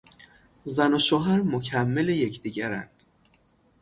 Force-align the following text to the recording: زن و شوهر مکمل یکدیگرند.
زن 0.65 0.93
و 0.93 0.99
شوهر 0.99 1.41
مکمل 1.41 2.09
یکدیگرند. 2.09 2.89